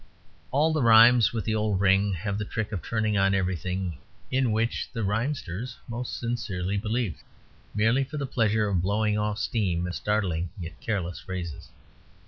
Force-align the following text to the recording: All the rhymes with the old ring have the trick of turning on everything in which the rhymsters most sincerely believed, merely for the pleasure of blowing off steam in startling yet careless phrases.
All 0.49 0.73
the 0.73 0.81
rhymes 0.81 1.31
with 1.31 1.45
the 1.45 1.53
old 1.53 1.79
ring 1.79 2.11
have 2.13 2.39
the 2.39 2.43
trick 2.43 2.71
of 2.71 2.81
turning 2.81 3.19
on 3.19 3.35
everything 3.35 3.99
in 4.31 4.51
which 4.51 4.89
the 4.91 5.03
rhymsters 5.03 5.77
most 5.87 6.17
sincerely 6.19 6.75
believed, 6.75 7.21
merely 7.75 8.03
for 8.03 8.17
the 8.17 8.25
pleasure 8.25 8.67
of 8.67 8.81
blowing 8.81 9.15
off 9.15 9.37
steam 9.37 9.85
in 9.85 9.93
startling 9.93 10.49
yet 10.59 10.81
careless 10.81 11.19
phrases. 11.19 11.69